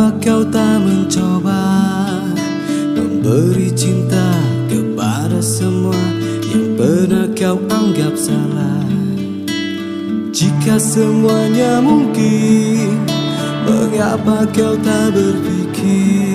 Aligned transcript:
Kau 0.00 0.44
tak 0.48 0.80
mencoba? 0.80 1.60
Memberi 2.96 3.68
cinta 3.76 4.36
kepada 4.68 5.44
semua 5.44 5.96
Yang 6.48 6.66
pernah 6.76 7.26
kau 7.36 7.56
anggap 7.68 8.14
salah. 8.16 8.84
Jika 10.32 10.80
semuanya 10.80 11.84
mungkin 11.84 13.00
Mengapa 13.68 14.48
kau 14.52 14.76
tak 14.80 15.12
berpikir? 15.12 16.29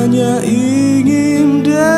Hanya 0.00 0.40
ingin 0.40 1.60
denganmu. 1.60 1.92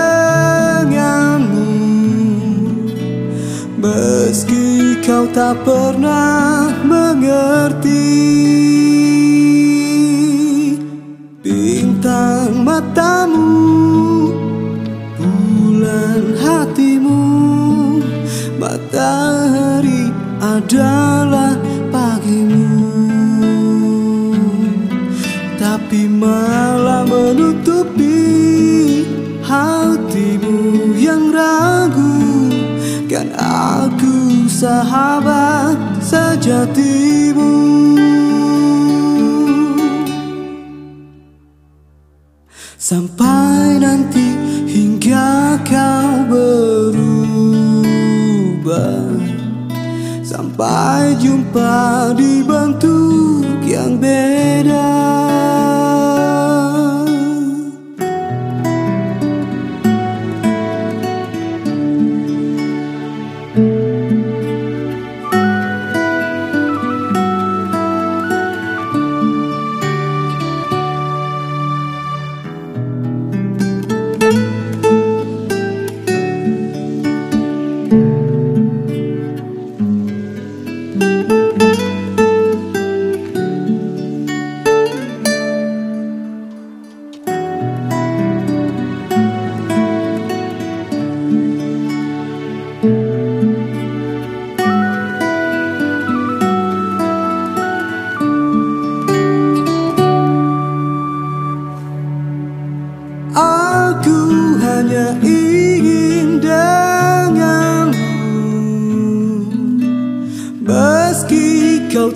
Meski 3.78 4.98
kau 5.06 5.31
tak 5.31 5.62
pernah 5.62 6.67
mengerti 6.83 8.11
Bintang 11.42 12.67
matamu 12.67 14.34
Bulan 15.14 16.34
hatimu 16.42 17.23
Matahari 18.58 20.11
adalah 20.42 21.55
pagimu. 21.91 22.67
Tapi 25.58 26.06
malah 26.11 26.52
sahabat 34.62 35.74
sejatimu. 35.98 37.50
Sampai 42.78 43.83
nanti 43.83 44.22
hingga 44.70 45.58
kau 45.66 46.30
berubah. 46.30 47.10
Sampai 50.22 51.18
jumpa 51.18 52.14
di 52.14 52.46
bentuk 52.46 53.66
yang 53.66 53.98
beda 53.98 55.31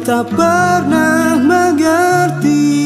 tak 0.07 0.31
pernah 0.39 1.35
mengerti. 1.35 2.79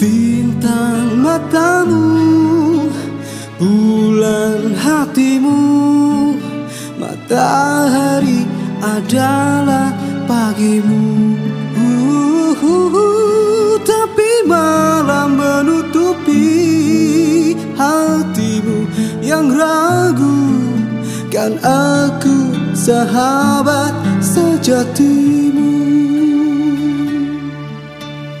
Bintang 0.00 1.20
matamu 1.20 2.08
Bulan 3.60 4.72
hatimu. 4.72 5.60
Matahari 6.96 8.48
adalah 8.80 9.92
pagimu. 10.24 11.36
Uh, 11.76 12.56
uh, 12.56 12.88
uh, 12.88 13.72
Tapi 13.84 14.48
malam 14.48 15.36
menutupi 15.36 16.48
hatimu 17.76 18.88
yang 19.20 19.52
ragu. 19.52 20.40
Kan 21.28 21.60
aku 21.60 22.56
sahabat 22.72 24.11
sejatimu 24.82 25.70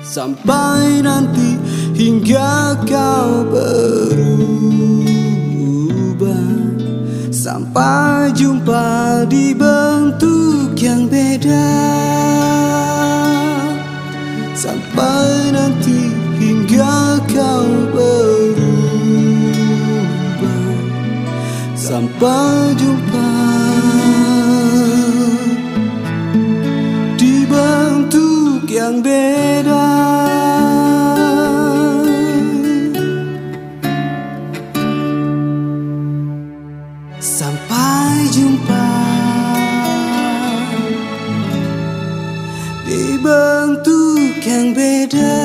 Sampai 0.02 1.00
nanti 1.00 1.56
hingga 1.96 2.76
kau 2.84 3.48
berubah. 3.48 4.52
Sampai 7.32 8.28
jumpa 8.36 9.24
di 9.32 9.56
bentuk 9.56 10.76
yang 10.76 11.08
beda. 11.08 11.80
Sampai 14.52 15.48
nanti 15.56 16.12
hingga 16.36 17.16
kau 17.32 17.72
berubah. 17.96 18.60
Sampai 21.72 22.76
jumpa 22.76 23.61
yang 28.82 28.98
beda. 28.98 29.86
Sampai 37.22 38.26
jumpa 38.34 38.90
di 42.82 43.04
bentuk 43.22 44.42
yang 44.42 44.74
beda 44.74 45.38